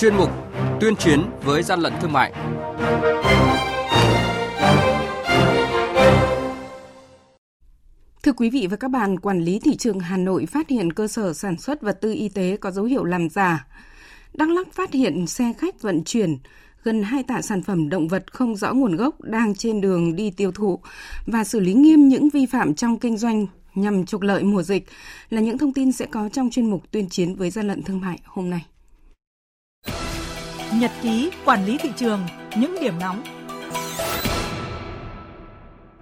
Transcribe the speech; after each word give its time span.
chuyên 0.00 0.16
mục 0.16 0.30
Tuyên 0.80 0.96
chiến 0.96 1.22
với 1.44 1.62
gian 1.62 1.80
lận 1.80 1.92
thương 2.00 2.12
mại. 2.12 2.32
Thưa 8.22 8.32
quý 8.32 8.50
vị 8.50 8.66
và 8.70 8.76
các 8.76 8.90
bạn, 8.90 9.20
quản 9.20 9.40
lý 9.40 9.58
thị 9.58 9.76
trường 9.76 10.00
Hà 10.00 10.16
Nội 10.16 10.46
phát 10.46 10.68
hiện 10.68 10.92
cơ 10.92 11.08
sở 11.08 11.32
sản 11.32 11.58
xuất 11.58 11.82
vật 11.82 11.98
tư 12.00 12.12
y 12.12 12.28
tế 12.28 12.56
có 12.56 12.70
dấu 12.70 12.84
hiệu 12.84 13.04
làm 13.04 13.28
giả. 13.28 13.66
Đắk 14.34 14.48
Lắk 14.48 14.72
phát 14.72 14.92
hiện 14.92 15.26
xe 15.26 15.52
khách 15.58 15.82
vận 15.82 16.04
chuyển 16.04 16.38
gần 16.82 17.02
hai 17.02 17.22
tạ 17.22 17.42
sản 17.42 17.62
phẩm 17.62 17.88
động 17.88 18.08
vật 18.08 18.32
không 18.32 18.56
rõ 18.56 18.72
nguồn 18.72 18.96
gốc 18.96 19.20
đang 19.20 19.54
trên 19.54 19.80
đường 19.80 20.16
đi 20.16 20.30
tiêu 20.30 20.52
thụ 20.52 20.78
và 21.26 21.44
xử 21.44 21.60
lý 21.60 21.74
nghiêm 21.74 22.08
những 22.08 22.28
vi 22.28 22.46
phạm 22.46 22.74
trong 22.74 22.98
kinh 22.98 23.16
doanh 23.16 23.46
nhằm 23.74 24.06
trục 24.06 24.22
lợi 24.22 24.42
mùa 24.42 24.62
dịch 24.62 24.86
là 25.30 25.40
những 25.40 25.58
thông 25.58 25.72
tin 25.72 25.92
sẽ 25.92 26.06
có 26.06 26.28
trong 26.32 26.50
chuyên 26.50 26.70
mục 26.70 26.82
tuyên 26.90 27.08
chiến 27.08 27.34
với 27.34 27.50
gian 27.50 27.68
lận 27.68 27.82
thương 27.82 28.00
mại 28.00 28.18
hôm 28.24 28.50
nay. 28.50 28.69
Nhật 30.80 30.90
ký 31.02 31.30
quản 31.44 31.66
lý 31.66 31.78
thị 31.78 31.88
trường, 31.96 32.20
những 32.56 32.76
điểm 32.80 32.94
nóng 33.00 33.22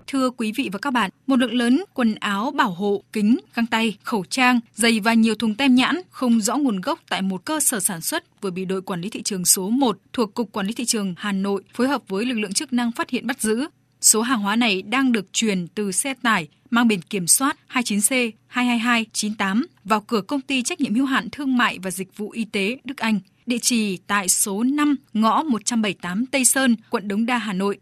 Thưa 0.07 0.31
quý 0.31 0.53
vị 0.57 0.69
và 0.73 0.79
các 0.79 0.93
bạn, 0.93 1.11
một 1.27 1.39
lượng 1.39 1.55
lớn 1.55 1.85
quần 1.95 2.15
áo 2.15 2.51
bảo 2.51 2.71
hộ, 2.71 3.03
kính, 3.13 3.37
găng 3.55 3.67
tay, 3.67 3.97
khẩu 4.03 4.25
trang, 4.31 4.61
giày 4.75 5.01
và 5.01 5.15
nhiều 5.15 5.35
thùng 5.35 5.55
tem 5.55 5.75
nhãn 5.75 6.01
không 6.11 6.41
rõ 6.41 6.57
nguồn 6.57 6.81
gốc 6.81 6.99
tại 7.09 7.23
một 7.23 7.45
cơ 7.45 7.61
sở 7.61 7.81
sản 7.81 8.01
xuất 8.01 8.41
vừa 8.41 8.51
bị 8.51 8.65
đội 8.65 8.83
quản 8.83 9.01
lý 9.01 9.09
thị 9.11 9.23
trường 9.23 9.45
số 9.45 9.69
1 9.71 9.99
thuộc 10.13 10.35
Cục 10.35 10.53
Quản 10.53 10.67
lý 10.67 10.73
Thị 10.73 10.85
trường 10.85 11.15
Hà 11.17 11.33
Nội 11.33 11.63
phối 11.75 11.89
hợp 11.89 12.03
với 12.09 12.25
lực 12.25 12.39
lượng 12.39 12.53
chức 12.53 12.73
năng 12.73 12.93
phát 12.93 13.11
hiện 13.11 13.27
bắt 13.27 13.41
giữ. 13.41 13.67
Số 14.01 14.23
hàng 14.23 14.41
hóa 14.41 14.57
này 14.57 14.83
đang 14.83 15.13
được 15.13 15.33
chuyển 15.33 15.67
từ 15.69 15.93
xe 15.93 16.15
tải 16.23 16.49
mang 16.71 16.89
biển 16.89 17.03
kiểm 17.03 17.27
soát 17.27 17.59
29C 17.73 18.31
22298 18.49 19.67
vào 19.85 20.01
cửa 20.01 20.21
công 20.21 20.41
ty 20.41 20.63
trách 20.63 20.81
nhiệm 20.81 20.95
hữu 20.95 21.07
hạn 21.07 21.29
thương 21.33 21.57
mại 21.57 21.79
và 21.83 21.91
dịch 21.91 22.17
vụ 22.17 22.31
y 22.31 22.45
tế 22.45 22.79
Đức 22.85 22.97
Anh, 22.97 23.21
địa 23.47 23.59
chỉ 23.59 23.97
tại 23.97 24.29
số 24.29 24.63
5 24.63 24.97
ngõ 25.13 25.43
178 25.43 26.27
Tây 26.27 26.45
Sơn, 26.45 26.77
quận 26.91 27.09
Đống 27.09 27.27
Đa, 27.27 27.39
Hà 27.39 27.53
Nội 27.53 27.79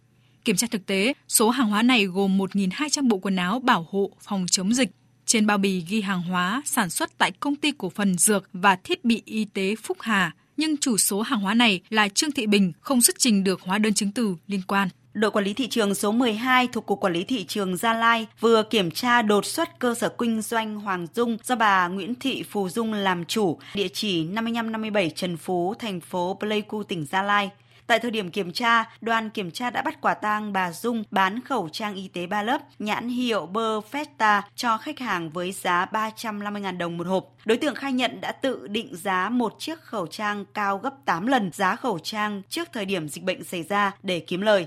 Kiểm 0.47 0.57
tra 0.57 0.67
thực 0.71 0.87
tế, 0.87 1.13
số 1.29 1.51
hàng 1.51 1.71
hóa 1.71 1.83
này 1.83 2.05
gồm 2.07 2.39
1.200 2.39 3.09
bộ 3.09 3.19
quần 3.19 3.37
áo 3.37 3.59
bảo 3.59 3.87
hộ 3.91 4.11
phòng 4.21 4.47
chống 4.51 4.75
dịch. 4.75 4.91
Trên 5.27 5.47
bao 5.47 5.59
bì 5.59 5.85
ghi 5.89 6.01
hàng 6.01 6.23
hóa 6.23 6.63
sản 6.65 6.91
xuất 6.91 7.19
tại 7.19 7.33
công 7.33 7.57
ty 7.57 7.73
cổ 7.79 7.91
phần 7.91 8.19
dược 8.19 8.49
và 8.53 8.77
thiết 8.77 9.05
bị 9.05 9.23
y 9.25 9.45
tế 9.45 9.75
Phúc 9.77 9.97
Hà, 10.01 10.35
nhưng 10.57 10.77
chủ 10.77 10.97
số 10.97 11.23
hàng 11.23 11.41
hóa 11.41 11.55
này 11.55 11.81
là 11.91 12.09
Trương 12.09 12.33
Thị 12.33 12.47
Bình 12.47 12.73
không 12.81 13.03
xuất 13.03 13.19
trình 13.19 13.45
được 13.45 13.61
hóa 13.61 13.79
đơn 13.79 13.95
chứng 13.95 14.13
từ 14.13 14.37
liên 14.47 14.63
quan. 14.67 14.89
Đội 15.17 15.31
quản 15.31 15.45
lý 15.45 15.55
thị 15.55 15.69
trường 15.69 15.95
số 15.95 16.13
12 16.13 16.69
thuộc 16.73 16.87
Cục 16.87 17.01
Quản 17.01 17.13
lý 17.13 17.25
Thị 17.25 17.45
trường 17.45 17.77
Gia 17.77 17.95
Lai 17.95 18.27
vừa 18.41 18.63
kiểm 18.63 18.91
tra 18.91 19.23
đột 19.23 19.45
xuất 19.45 19.79
cơ 19.79 19.95
sở 19.95 20.09
kinh 20.09 20.43
doanh 20.43 20.81
Hoàng 20.81 21.07
Dung 21.15 21.37
do 21.43 21.57
bà 21.57 21.89
Nguyễn 21.89 22.15
Thị 22.15 22.43
Phù 22.51 22.69
Dung 22.69 22.93
làm 22.93 23.25
chủ, 23.25 23.59
địa 23.75 23.89
chỉ 23.89 24.25
5557 24.25 25.11
Trần 25.11 25.37
Phú, 25.37 25.75
thành 25.79 26.01
phố 26.01 26.37
Pleiku, 26.41 26.83
tỉnh 26.83 27.07
Gia 27.07 27.23
Lai. 27.23 27.51
Tại 27.87 27.99
thời 27.99 28.11
điểm 28.11 28.31
kiểm 28.31 28.53
tra, 28.53 28.85
đoàn 29.01 29.31
kiểm 29.31 29.51
tra 29.51 29.71
đã 29.71 29.83
bắt 29.83 30.01
quả 30.01 30.15
tang 30.15 30.53
bà 30.53 30.73
Dung 30.73 31.05
bán 31.11 31.41
khẩu 31.41 31.69
trang 31.73 31.95
y 31.95 32.09
tế 32.09 32.27
ba 32.27 32.43
lớp 32.43 32.61
nhãn 32.79 33.09
hiệu 33.09 33.49
Perfecta 33.53 34.43
cho 34.57 34.79
khách 34.79 34.99
hàng 34.99 35.31
với 35.31 35.53
giá 35.53 35.87
350.000 35.93 36.79
đồng 36.79 36.99
một 36.99 37.07
hộp. 37.07 37.25
Đối 37.45 37.59
tượng 37.59 37.75
khai 37.75 37.93
nhận 37.93 38.21
đã 38.21 38.33
tự 38.33 38.69
định 38.69 38.97
giá 38.97 39.29
một 39.29 39.55
chiếc 39.59 39.81
khẩu 39.81 40.07
trang 40.07 40.45
cao 40.55 40.79
gấp 40.79 41.05
8 41.05 41.27
lần 41.27 41.51
giá 41.53 41.77
khẩu 41.77 41.99
trang 41.99 42.43
trước 42.49 42.69
thời 42.73 42.85
điểm 42.85 43.09
dịch 43.09 43.25
bệnh 43.25 43.45
xảy 43.45 43.63
ra 43.63 43.93
để 44.03 44.21
kiếm 44.21 44.41
lời. 44.41 44.67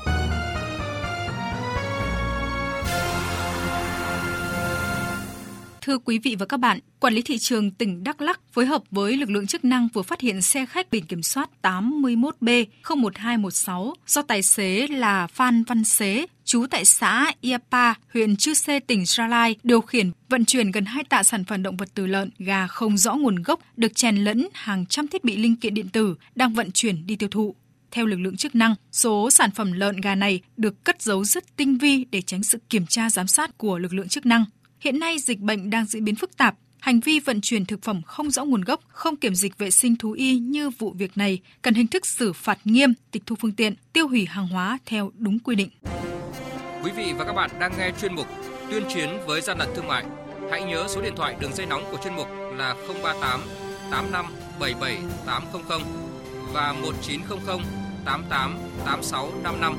Thưa 5.81 5.97
quý 5.97 6.19
vị 6.19 6.35
và 6.39 6.45
các 6.45 6.57
bạn, 6.57 6.79
Quản 7.01 7.13
lý 7.13 7.21
thị 7.21 7.37
trường 7.37 7.71
tỉnh 7.71 8.03
Đắk 8.03 8.21
lắc 8.21 8.39
phối 8.51 8.65
hợp 8.65 8.83
với 8.91 9.17
lực 9.17 9.29
lượng 9.29 9.47
chức 9.47 9.65
năng 9.65 9.87
vừa 9.93 10.01
phát 10.01 10.21
hiện 10.21 10.41
xe 10.41 10.65
khách 10.65 10.91
biển 10.91 11.05
kiểm 11.05 11.23
soát 11.23 11.49
81B 11.61 12.65
01216 12.89 13.93
do 14.07 14.21
tài 14.21 14.41
xế 14.41 14.87
là 14.87 15.27
Phan 15.27 15.63
Văn 15.63 15.83
Xế, 15.83 16.25
trú 16.45 16.65
tại 16.69 16.85
xã 16.85 17.33
Iapa, 17.41 17.93
huyện 18.13 18.35
Chư 18.35 18.53
Sê, 18.53 18.79
tỉnh 18.79 19.05
Gia 19.05 19.27
Lai, 19.27 19.55
điều 19.63 19.81
khiển 19.81 20.11
vận 20.29 20.45
chuyển 20.45 20.71
gần 20.71 20.85
hai 20.85 21.03
tạ 21.03 21.23
sản 21.23 21.45
phẩm 21.45 21.63
động 21.63 21.77
vật 21.77 21.89
từ 21.93 22.05
lợn, 22.05 22.29
gà 22.39 22.67
không 22.67 22.97
rõ 22.97 23.15
nguồn 23.15 23.43
gốc 23.43 23.59
được 23.77 23.95
chèn 23.95 24.15
lẫn 24.15 24.47
hàng 24.53 24.85
trăm 24.85 25.07
thiết 25.07 25.23
bị 25.23 25.37
linh 25.37 25.55
kiện 25.55 25.73
điện 25.73 25.89
tử 25.89 26.15
đang 26.35 26.53
vận 26.53 26.71
chuyển 26.71 27.07
đi 27.07 27.15
tiêu 27.15 27.29
thụ. 27.29 27.55
Theo 27.91 28.05
lực 28.05 28.19
lượng 28.19 28.37
chức 28.37 28.55
năng, 28.55 28.75
số 28.91 29.29
sản 29.29 29.51
phẩm 29.51 29.71
lợn 29.71 30.01
gà 30.01 30.15
này 30.15 30.41
được 30.57 30.83
cất 30.83 31.01
giấu 31.01 31.23
rất 31.23 31.55
tinh 31.57 31.77
vi 31.77 32.05
để 32.11 32.21
tránh 32.21 32.43
sự 32.43 32.57
kiểm 32.69 32.85
tra 32.85 33.09
giám 33.09 33.27
sát 33.27 33.57
của 33.57 33.77
lực 33.77 33.93
lượng 33.93 34.07
chức 34.07 34.25
năng. 34.25 34.45
Hiện 34.81 34.99
nay 34.99 35.19
dịch 35.19 35.39
bệnh 35.39 35.69
đang 35.69 35.85
diễn 35.85 36.03
biến 36.03 36.15
phức 36.15 36.37
tạp, 36.37 36.55
hành 36.79 36.99
vi 36.99 37.19
vận 37.19 37.41
chuyển 37.41 37.65
thực 37.65 37.83
phẩm 37.83 38.01
không 38.01 38.31
rõ 38.31 38.45
nguồn 38.45 38.61
gốc, 38.61 38.79
không 38.87 39.15
kiểm 39.15 39.35
dịch 39.35 39.57
vệ 39.57 39.71
sinh 39.71 39.95
thú 39.95 40.11
y 40.11 40.39
như 40.39 40.69
vụ 40.69 40.93
việc 40.97 41.17
này 41.17 41.39
cần 41.61 41.73
hình 41.73 41.87
thức 41.87 42.05
xử 42.05 42.33
phạt 42.33 42.59
nghiêm, 42.63 42.93
tịch 43.11 43.23
thu 43.25 43.35
phương 43.39 43.51
tiện, 43.51 43.75
tiêu 43.93 44.07
hủy 44.07 44.25
hàng 44.25 44.47
hóa 44.47 44.79
theo 44.85 45.11
đúng 45.17 45.39
quy 45.39 45.55
định. 45.55 45.69
Quý 46.83 46.91
vị 46.97 47.13
và 47.17 47.25
các 47.25 47.33
bạn 47.33 47.49
đang 47.59 47.71
nghe 47.77 47.91
chuyên 48.01 48.15
mục 48.15 48.27
Tuyên 48.71 48.83
chiến 48.93 49.09
với 49.25 49.41
gian 49.41 49.57
lận 49.57 49.69
thương 49.75 49.87
mại. 49.87 50.05
Hãy 50.51 50.63
nhớ 50.63 50.85
số 50.89 51.01
điện 51.01 51.13
thoại 51.15 51.35
đường 51.39 51.53
dây 51.53 51.65
nóng 51.65 51.83
của 51.91 51.97
chuyên 52.03 52.15
mục 52.15 52.27
là 52.57 52.75
038 53.03 53.41
85 53.91 54.25
77 54.59 54.97
800 55.25 55.81
và 56.53 56.73
1900 56.73 57.59
88 58.05 58.57
86 58.85 59.31
55. 59.43 59.75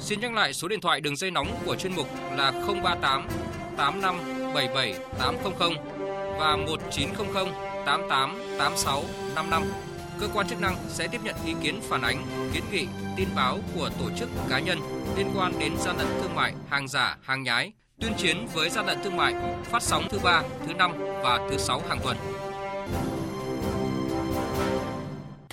Xin 0.00 0.20
nhắc 0.20 0.32
lại 0.32 0.52
số 0.52 0.68
điện 0.68 0.80
thoại 0.80 1.00
đường 1.00 1.16
dây 1.16 1.30
nóng 1.30 1.58
của 1.64 1.76
chuyên 1.76 1.92
mục 1.96 2.08
là 2.36 2.52
038 2.82 3.28
85 3.76 4.16
77 4.54 4.94
800 5.18 5.52
và 6.38 6.56
1900 6.56 7.46
88 7.86 8.38
86 8.58 9.04
55. 9.34 9.62
Cơ 10.20 10.28
quan 10.34 10.48
chức 10.48 10.60
năng 10.60 10.76
sẽ 10.88 11.08
tiếp 11.08 11.20
nhận 11.24 11.34
ý 11.46 11.54
kiến 11.62 11.80
phản 11.82 12.02
ánh, 12.02 12.24
kiến 12.52 12.62
nghị, 12.72 12.86
tin 13.16 13.28
báo 13.36 13.58
của 13.74 13.90
tổ 13.98 14.10
chức 14.18 14.28
cá 14.48 14.58
nhân 14.58 14.78
liên 15.16 15.30
quan 15.36 15.52
đến 15.58 15.72
gian 15.78 15.96
lận 15.98 16.06
thương 16.20 16.34
mại, 16.34 16.54
hàng 16.68 16.88
giả, 16.88 17.16
hàng 17.22 17.42
nhái, 17.42 17.72
tuyên 18.00 18.12
chiến 18.16 18.46
với 18.54 18.70
gian 18.70 18.86
lận 18.86 18.98
thương 19.04 19.16
mại, 19.16 19.34
phát 19.64 19.82
sóng 19.82 20.06
thứ 20.10 20.18
ba, 20.18 20.42
thứ 20.66 20.74
năm 20.74 20.92
và 21.22 21.40
thứ 21.50 21.58
sáu 21.58 21.82
hàng 21.88 21.98
tuần. 22.02 22.16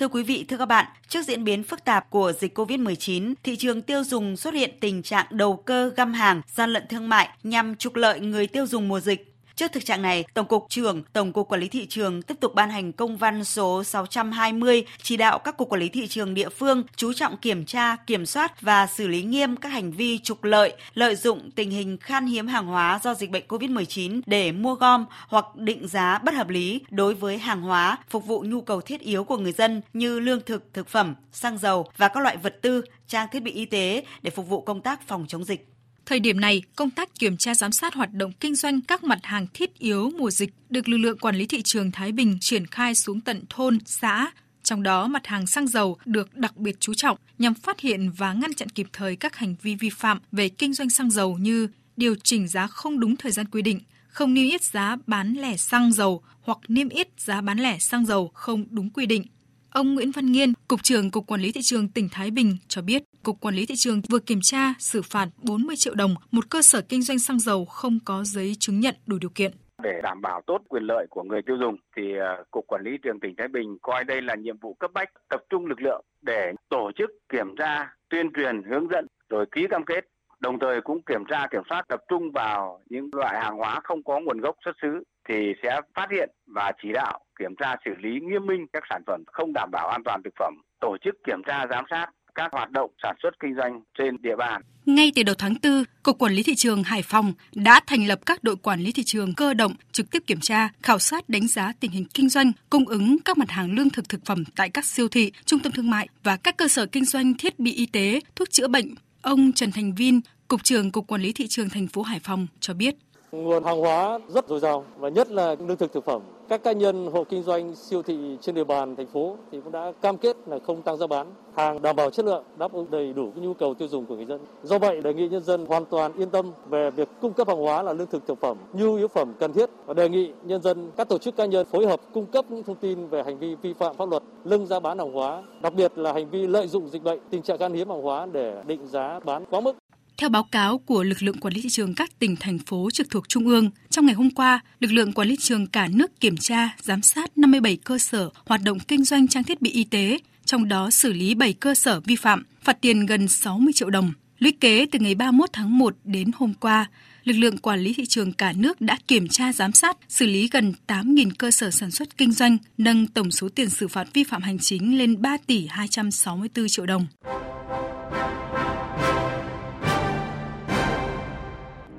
Thưa 0.00 0.08
quý 0.08 0.22
vị, 0.22 0.44
thưa 0.48 0.56
các 0.56 0.66
bạn, 0.66 0.86
trước 1.08 1.22
diễn 1.26 1.44
biến 1.44 1.62
phức 1.62 1.84
tạp 1.84 2.10
của 2.10 2.32
dịch 2.40 2.58
COVID-19, 2.58 3.34
thị 3.42 3.56
trường 3.56 3.82
tiêu 3.82 4.04
dùng 4.04 4.36
xuất 4.36 4.54
hiện 4.54 4.70
tình 4.80 5.02
trạng 5.02 5.26
đầu 5.30 5.56
cơ 5.56 5.90
găm 5.96 6.12
hàng, 6.12 6.42
gian 6.54 6.70
lận 6.70 6.82
thương 6.88 7.08
mại 7.08 7.28
nhằm 7.42 7.76
trục 7.76 7.96
lợi 7.96 8.20
người 8.20 8.46
tiêu 8.46 8.66
dùng 8.66 8.88
mùa 8.88 9.00
dịch. 9.00 9.29
Trước 9.60 9.72
thực 9.72 9.84
trạng 9.84 10.02
này, 10.02 10.24
Tổng 10.34 10.46
cục 10.46 10.66
trưởng 10.68 11.02
Tổng 11.12 11.32
cục 11.32 11.48
Quản 11.48 11.60
lý 11.60 11.68
thị 11.68 11.86
trường 11.86 12.22
tiếp 12.22 12.34
tục 12.40 12.54
ban 12.54 12.70
hành 12.70 12.92
công 12.92 13.16
văn 13.16 13.44
số 13.44 13.84
620 13.84 14.84
chỉ 15.02 15.16
đạo 15.16 15.38
các 15.38 15.56
cục 15.56 15.68
quản 15.68 15.80
lý 15.80 15.88
thị 15.88 16.06
trường 16.06 16.34
địa 16.34 16.48
phương 16.48 16.82
chú 16.96 17.12
trọng 17.12 17.36
kiểm 17.36 17.64
tra, 17.64 17.96
kiểm 17.96 18.26
soát 18.26 18.60
và 18.60 18.86
xử 18.86 19.08
lý 19.08 19.22
nghiêm 19.22 19.56
các 19.56 19.68
hành 19.68 19.92
vi 19.92 20.18
trục 20.18 20.44
lợi, 20.44 20.72
lợi 20.94 21.16
dụng 21.16 21.50
tình 21.50 21.70
hình 21.70 21.98
khan 21.98 22.26
hiếm 22.26 22.46
hàng 22.46 22.66
hóa 22.66 23.00
do 23.02 23.14
dịch 23.14 23.30
bệnh 23.30 23.44
COVID-19 23.48 24.20
để 24.26 24.52
mua 24.52 24.74
gom 24.74 25.06
hoặc 25.28 25.56
định 25.56 25.88
giá 25.88 26.18
bất 26.18 26.34
hợp 26.34 26.48
lý 26.48 26.80
đối 26.90 27.14
với 27.14 27.38
hàng 27.38 27.62
hóa 27.62 27.98
phục 28.10 28.26
vụ 28.26 28.44
nhu 28.46 28.60
cầu 28.60 28.80
thiết 28.80 29.00
yếu 29.00 29.24
của 29.24 29.36
người 29.36 29.52
dân 29.52 29.82
như 29.92 30.20
lương 30.20 30.40
thực, 30.40 30.74
thực 30.74 30.88
phẩm, 30.88 31.14
xăng 31.32 31.58
dầu 31.58 31.86
và 31.96 32.08
các 32.08 32.20
loại 32.20 32.36
vật 32.36 32.58
tư, 32.62 32.82
trang 33.06 33.28
thiết 33.32 33.40
bị 33.40 33.52
y 33.52 33.64
tế 33.64 34.04
để 34.22 34.30
phục 34.30 34.48
vụ 34.48 34.60
công 34.60 34.80
tác 34.80 35.08
phòng 35.08 35.24
chống 35.28 35.44
dịch. 35.44 35.66
Thời 36.06 36.20
điểm 36.20 36.40
này, 36.40 36.62
công 36.76 36.90
tác 36.90 37.18
kiểm 37.18 37.36
tra 37.36 37.54
giám 37.54 37.72
sát 37.72 37.94
hoạt 37.94 38.12
động 38.12 38.32
kinh 38.40 38.54
doanh 38.54 38.80
các 38.80 39.04
mặt 39.04 39.18
hàng 39.22 39.46
thiết 39.54 39.78
yếu 39.78 40.10
mùa 40.18 40.30
dịch 40.30 40.50
được 40.70 40.88
lực 40.88 40.96
lượng 40.96 41.18
quản 41.18 41.36
lý 41.36 41.46
thị 41.46 41.62
trường 41.62 41.90
Thái 41.90 42.12
Bình 42.12 42.38
triển 42.40 42.66
khai 42.66 42.94
xuống 42.94 43.20
tận 43.20 43.44
thôn, 43.48 43.78
xã, 43.86 44.30
trong 44.62 44.82
đó 44.82 45.06
mặt 45.06 45.26
hàng 45.26 45.46
xăng 45.46 45.68
dầu 45.68 45.96
được 46.04 46.36
đặc 46.36 46.56
biệt 46.56 46.76
chú 46.80 46.94
trọng 46.94 47.18
nhằm 47.38 47.54
phát 47.54 47.80
hiện 47.80 48.10
và 48.10 48.32
ngăn 48.32 48.54
chặn 48.54 48.68
kịp 48.68 48.86
thời 48.92 49.16
các 49.16 49.36
hành 49.36 49.54
vi 49.62 49.74
vi 49.74 49.90
phạm 49.90 50.20
về 50.32 50.48
kinh 50.48 50.74
doanh 50.74 50.90
xăng 50.90 51.10
dầu 51.10 51.38
như 51.38 51.68
điều 51.96 52.14
chỉnh 52.14 52.48
giá 52.48 52.66
không 52.66 53.00
đúng 53.00 53.16
thời 53.16 53.32
gian 53.32 53.46
quy 53.46 53.62
định, 53.62 53.80
không 54.08 54.34
niêm 54.34 54.48
yết 54.48 54.64
giá 54.64 54.96
bán 55.06 55.34
lẻ 55.34 55.56
xăng 55.56 55.92
dầu 55.92 56.22
hoặc 56.42 56.58
niêm 56.68 56.88
yết 56.88 57.08
giá 57.18 57.40
bán 57.40 57.58
lẻ 57.58 57.78
xăng 57.78 58.06
dầu 58.06 58.30
không 58.34 58.64
đúng 58.70 58.90
quy 58.90 59.06
định. 59.06 59.24
Ông 59.72 59.94
Nguyễn 59.94 60.10
Văn 60.10 60.26
Nghiên, 60.26 60.52
Cục 60.68 60.82
trưởng 60.82 61.10
Cục 61.10 61.26
Quản 61.26 61.40
lý 61.40 61.52
Thị 61.52 61.60
trường 61.62 61.88
tỉnh 61.88 62.08
Thái 62.12 62.30
Bình 62.30 62.56
cho 62.68 62.82
biết, 62.82 63.02
Cục 63.22 63.40
Quản 63.40 63.54
lý 63.54 63.66
Thị 63.66 63.74
trường 63.76 64.00
vừa 64.10 64.18
kiểm 64.18 64.38
tra 64.42 64.74
xử 64.78 65.02
phạt 65.02 65.28
40 65.42 65.76
triệu 65.78 65.94
đồng 65.94 66.14
một 66.30 66.50
cơ 66.50 66.62
sở 66.62 66.80
kinh 66.88 67.02
doanh 67.02 67.18
xăng 67.18 67.38
dầu 67.38 67.64
không 67.64 67.98
có 68.04 68.24
giấy 68.24 68.52
chứng 68.58 68.80
nhận 68.80 68.94
đủ 69.06 69.18
điều 69.20 69.30
kiện. 69.34 69.52
Để 69.82 70.00
đảm 70.02 70.20
bảo 70.22 70.40
tốt 70.46 70.62
quyền 70.68 70.82
lợi 70.82 71.06
của 71.10 71.22
người 71.22 71.42
tiêu 71.42 71.56
dùng 71.60 71.76
thì 71.96 72.02
ờ, 72.16 72.44
Cục 72.50 72.66
Quản 72.66 72.82
lý 72.84 72.90
Thị 72.90 72.98
trường 73.02 73.20
tỉnh 73.20 73.34
Thái 73.38 73.48
Bình 73.48 73.78
coi 73.82 74.04
đây 74.04 74.22
là 74.22 74.34
nhiệm 74.34 74.58
vụ 74.58 74.74
cấp 74.74 74.90
bách, 74.94 75.08
tập 75.28 75.40
trung 75.50 75.66
lực 75.66 75.80
lượng 75.80 76.04
để 76.22 76.52
tổ 76.68 76.90
chức 76.98 77.10
kiểm 77.28 77.56
tra, 77.58 77.94
tuyên 78.10 78.30
truyền, 78.36 78.62
hướng 78.70 78.88
dẫn 78.90 79.06
rồi 79.28 79.46
ký 79.52 79.66
cam 79.70 79.84
kết 79.84 80.04
đồng 80.40 80.58
thời 80.58 80.80
cũng 80.80 81.02
kiểm 81.02 81.24
tra 81.28 81.46
kiểm 81.50 81.62
soát 81.68 81.82
tập 81.88 82.00
trung 82.08 82.30
vào 82.34 82.80
những 82.90 83.10
loại 83.12 83.40
hàng 83.40 83.56
hóa 83.56 83.80
không 83.84 84.02
có 84.02 84.20
nguồn 84.20 84.40
gốc 84.40 84.56
xuất 84.64 84.72
xứ 84.82 85.02
thì 85.28 85.52
sẽ 85.62 85.80
phát 85.94 86.06
hiện 86.10 86.30
và 86.46 86.72
chỉ 86.82 86.92
đạo 86.92 87.20
kiểm 87.40 87.54
tra 87.60 87.76
xử 87.84 87.90
lý 88.02 88.20
nghiêm 88.20 88.46
minh 88.46 88.66
các 88.72 88.82
sản 88.90 89.02
phẩm 89.06 89.24
không 89.26 89.52
đảm 89.52 89.70
bảo 89.72 89.88
an 89.88 90.02
toàn 90.04 90.20
thực 90.24 90.34
phẩm 90.38 90.54
tổ 90.80 90.96
chức 91.04 91.14
kiểm 91.26 91.42
tra 91.46 91.66
giám 91.70 91.84
sát 91.90 92.06
các 92.34 92.52
hoạt 92.52 92.70
động 92.70 92.90
sản 93.02 93.16
xuất 93.22 93.30
kinh 93.40 93.54
doanh 93.56 93.80
trên 93.98 94.22
địa 94.22 94.36
bàn. 94.38 94.62
Ngay 94.86 95.12
từ 95.14 95.22
đầu 95.22 95.34
tháng 95.38 95.54
4, 95.62 95.84
Cục 96.02 96.18
Quản 96.18 96.32
lý 96.32 96.42
Thị 96.42 96.54
trường 96.54 96.82
Hải 96.82 97.02
Phòng 97.02 97.32
đã 97.54 97.80
thành 97.86 98.06
lập 98.06 98.20
các 98.26 98.44
đội 98.44 98.56
quản 98.56 98.80
lý 98.80 98.92
thị 98.92 99.02
trường 99.06 99.34
cơ 99.34 99.54
động 99.54 99.72
trực 99.92 100.10
tiếp 100.10 100.22
kiểm 100.26 100.40
tra, 100.40 100.68
khảo 100.82 100.98
sát 100.98 101.28
đánh 101.28 101.48
giá 101.48 101.72
tình 101.80 101.90
hình 101.90 102.04
kinh 102.14 102.28
doanh, 102.28 102.52
cung 102.70 102.88
ứng 102.88 103.16
các 103.24 103.38
mặt 103.38 103.50
hàng 103.50 103.72
lương 103.72 103.90
thực 103.90 104.08
thực 104.08 104.24
phẩm 104.24 104.44
tại 104.56 104.70
các 104.70 104.84
siêu 104.84 105.08
thị, 105.08 105.32
trung 105.44 105.60
tâm 105.60 105.72
thương 105.72 105.90
mại 105.90 106.08
và 106.22 106.36
các 106.36 106.56
cơ 106.56 106.68
sở 106.68 106.86
kinh 106.86 107.04
doanh 107.04 107.34
thiết 107.38 107.58
bị 107.58 107.72
y 107.72 107.86
tế, 107.86 108.20
thuốc 108.36 108.50
chữa 108.50 108.68
bệnh. 108.68 108.94
Ông 109.22 109.52
Trần 109.52 109.72
Thành 109.72 109.94
Vin, 109.94 110.20
Cục 110.48 110.64
trưởng 110.64 110.92
Cục 110.92 111.06
Quản 111.06 111.20
lý 111.20 111.32
Thị 111.32 111.46
trường 111.48 111.68
thành 111.68 111.86
phố 111.86 112.02
Hải 112.02 112.18
Phòng 112.18 112.46
cho 112.60 112.74
biết. 112.74 112.94
Nguồn 113.32 113.64
hàng 113.64 113.80
hóa 113.80 114.18
rất 114.28 114.48
dồi 114.48 114.60
dào 114.60 114.84
và 114.98 115.08
nhất 115.08 115.30
là 115.30 115.56
lương 115.66 115.76
thực 115.76 115.92
thực 115.92 116.04
phẩm. 116.04 116.22
Các 116.48 116.62
cá 116.62 116.72
nhân 116.72 117.06
hộ 117.12 117.24
kinh 117.24 117.42
doanh 117.42 117.74
siêu 117.74 118.02
thị 118.02 118.36
trên 118.40 118.54
địa 118.54 118.64
bàn 118.64 118.96
thành 118.96 119.06
phố 119.06 119.36
thì 119.52 119.60
cũng 119.60 119.72
đã 119.72 119.92
cam 120.00 120.16
kết 120.16 120.36
là 120.46 120.58
không 120.66 120.82
tăng 120.82 120.96
giá 120.96 121.06
bán, 121.06 121.26
hàng 121.54 121.82
đảm 121.82 121.96
bảo 121.96 122.10
chất 122.10 122.26
lượng, 122.26 122.44
đáp 122.58 122.72
ứng 122.72 122.86
đầy 122.90 123.12
đủ 123.12 123.30
nhu 123.34 123.54
cầu 123.54 123.74
tiêu 123.74 123.88
dùng 123.88 124.06
của 124.06 124.16
người 124.16 124.24
dân. 124.24 124.40
Do 124.62 124.78
vậy 124.78 125.00
đề 125.00 125.14
nghị 125.14 125.28
nhân 125.28 125.42
dân 125.42 125.66
hoàn 125.66 125.84
toàn 125.84 126.12
yên 126.12 126.30
tâm 126.30 126.52
về 126.68 126.90
việc 126.90 127.08
cung 127.20 127.32
cấp 127.32 127.48
hàng 127.48 127.58
hóa 127.58 127.82
là 127.82 127.92
lương 127.92 128.06
thực 128.06 128.26
thực 128.26 128.40
phẩm, 128.40 128.56
nhu 128.72 128.94
yếu 128.94 129.08
phẩm 129.08 129.32
cần 129.38 129.52
thiết 129.52 129.70
và 129.86 129.94
đề 129.94 130.08
nghị 130.08 130.32
nhân 130.42 130.62
dân 130.62 130.90
các 130.96 131.08
tổ 131.08 131.18
chức 131.18 131.36
cá 131.36 131.46
nhân 131.46 131.66
phối 131.66 131.86
hợp 131.86 132.00
cung 132.14 132.26
cấp 132.26 132.44
những 132.48 132.62
thông 132.62 132.76
tin 132.76 133.06
về 133.06 133.22
hành 133.22 133.38
vi 133.38 133.54
vi 133.54 133.72
phạm 133.72 133.96
pháp 133.96 134.08
luật, 134.08 134.22
lưng 134.44 134.66
giá 134.66 134.80
bán 134.80 134.98
hàng 134.98 135.12
hóa, 135.12 135.42
đặc 135.62 135.74
biệt 135.74 135.98
là 135.98 136.12
hành 136.12 136.30
vi 136.30 136.46
lợi 136.46 136.66
dụng 136.66 136.88
dịch 136.88 137.02
bệnh, 137.02 137.18
tình 137.30 137.42
trạng 137.42 137.58
khan 137.58 137.72
hiếm 137.72 137.88
hàng 137.88 138.02
hóa 138.02 138.26
để 138.32 138.62
định 138.66 138.86
giá 138.86 139.20
bán 139.24 139.44
quá 139.50 139.60
mức. 139.60 139.76
Theo 140.20 140.28
báo 140.28 140.42
cáo 140.42 140.78
của 140.78 141.02
lực 141.02 141.22
lượng 141.22 141.38
quản 141.40 141.54
lý 141.54 141.62
thị 141.62 141.68
trường 141.68 141.94
các 141.94 142.18
tỉnh 142.18 142.36
thành 142.36 142.58
phố 142.58 142.90
trực 142.90 143.10
thuộc 143.10 143.28
trung 143.28 143.46
ương, 143.46 143.70
trong 143.90 144.06
ngày 144.06 144.14
hôm 144.14 144.30
qua, 144.30 144.60
lực 144.80 144.92
lượng 144.92 145.12
quản 145.12 145.28
lý 145.28 145.36
thị 145.36 145.42
trường 145.42 145.66
cả 145.66 145.88
nước 145.90 146.20
kiểm 146.20 146.36
tra, 146.36 146.76
giám 146.82 147.02
sát 147.02 147.38
57 147.38 147.76
cơ 147.76 147.98
sở 147.98 148.30
hoạt 148.46 148.60
động 148.64 148.78
kinh 148.78 149.04
doanh 149.04 149.28
trang 149.28 149.44
thiết 149.44 149.62
bị 149.62 149.70
y 149.70 149.84
tế, 149.84 150.18
trong 150.44 150.68
đó 150.68 150.90
xử 150.90 151.12
lý 151.12 151.34
7 151.34 151.52
cơ 151.52 151.74
sở 151.74 152.00
vi 152.00 152.16
phạm, 152.16 152.44
phạt 152.62 152.80
tiền 152.80 153.06
gần 153.06 153.28
60 153.28 153.72
triệu 153.72 153.90
đồng. 153.90 154.12
Lũy 154.38 154.52
kế 154.52 154.86
từ 154.92 154.98
ngày 154.98 155.14
31 155.14 155.50
tháng 155.52 155.78
1 155.78 155.96
đến 156.04 156.30
hôm 156.34 156.54
qua, 156.54 156.90
lực 157.24 157.36
lượng 157.36 157.58
quản 157.58 157.80
lý 157.80 157.94
thị 157.94 158.06
trường 158.06 158.32
cả 158.32 158.52
nước 158.56 158.80
đã 158.80 158.98
kiểm 159.08 159.28
tra 159.28 159.52
giám 159.52 159.72
sát, 159.72 159.96
xử 160.08 160.26
lý 160.26 160.48
gần 160.52 160.72
8.000 160.86 161.30
cơ 161.38 161.50
sở 161.50 161.70
sản 161.70 161.90
xuất 161.90 162.16
kinh 162.16 162.32
doanh, 162.32 162.56
nâng 162.78 163.06
tổng 163.06 163.30
số 163.30 163.48
tiền 163.48 163.70
xử 163.70 163.88
phạt 163.88 164.08
vi 164.12 164.24
phạm 164.24 164.42
hành 164.42 164.58
chính 164.58 164.98
lên 164.98 165.22
3 165.22 165.36
tỷ 165.46 165.66
264 165.70 166.68
triệu 166.68 166.86
đồng. 166.86 167.06